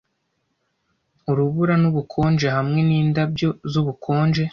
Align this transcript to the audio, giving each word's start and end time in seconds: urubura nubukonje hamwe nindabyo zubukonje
urubura 1.31 1.73
nubukonje 1.81 2.47
hamwe 2.55 2.79
nindabyo 2.87 3.49
zubukonje 3.71 4.43